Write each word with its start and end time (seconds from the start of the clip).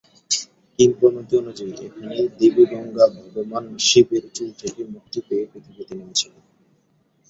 কিংবদন্তি 0.79 1.33
অনুযায়ী, 1.37 1.73
এখানেই 1.87 2.25
দেবী 2.37 2.63
গঙ্গা 2.71 3.05
ভগবান 3.15 3.65
শিবের 3.87 4.23
চুল 4.35 4.49
থেকে 4.61 4.81
মুক্তি 4.93 5.19
পেয়ে 5.27 5.45
পৃথিবীতে 5.51 5.93
নেমেছিলেন। 5.95 6.43